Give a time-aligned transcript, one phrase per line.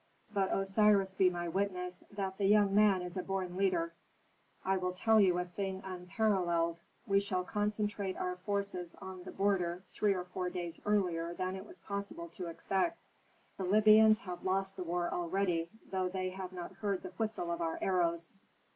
[0.33, 3.93] But Osiris be my witness that that young man is a born leader.
[4.65, 9.83] I will tell you a thing unparalleled: We shall concentrate our forces on the border
[9.93, 12.97] three or four days earlier than it was possible to expect.
[13.57, 17.61] The Libyans have lost the war already, though they have not heard the whistle of
[17.61, 18.33] our arrows."